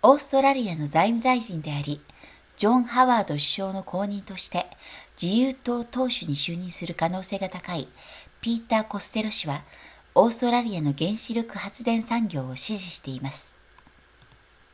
[0.00, 2.00] オーストラリアの財務大臣であり
[2.56, 4.64] ジョンハワード首相の後任として
[5.20, 7.86] 自由党党首に就任する可能性が高い
[8.40, 9.62] ピーターコステロ氏は
[10.14, 13.52] オーストラリアの原子力発電産業を支持しています